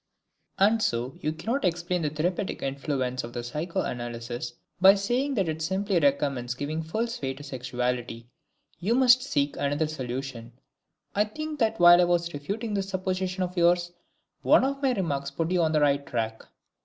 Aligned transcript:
And 0.57 0.81
so 0.81 1.15
you 1.19 1.31
cannot 1.31 1.63
explain 1.63 2.01
the 2.01 2.09
therapeutic 2.09 2.63
influence 2.63 3.23
of 3.23 3.35
psychoanalysis 3.45 4.53
by 4.81 4.95
saying 4.95 5.35
that 5.35 5.47
it 5.47 5.61
simply 5.61 5.99
recommends 5.99 6.55
giving 6.55 6.81
full 6.81 7.05
sway 7.05 7.35
to 7.35 7.43
sexuality. 7.43 8.27
You 8.79 8.95
must 8.95 9.21
seek 9.21 9.55
another 9.57 9.85
solution. 9.85 10.53
I 11.13 11.25
think 11.25 11.59
that 11.59 11.79
while 11.79 12.01
I 12.01 12.05
was 12.05 12.33
refuting 12.33 12.73
this 12.73 12.89
supposition 12.89 13.43
of 13.43 13.55
yours, 13.55 13.91
one 14.41 14.63
of 14.65 14.81
my 14.81 14.93
remarks 14.93 15.29
put 15.29 15.51
you 15.51 15.61
on 15.61 15.71
the 15.71 15.81
right 15.81 16.03
track. 16.03 16.45